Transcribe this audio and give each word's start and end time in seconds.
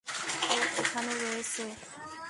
ওহ, 0.07 0.65
এখানে 0.81 1.11
রয়েছে। 1.23 1.63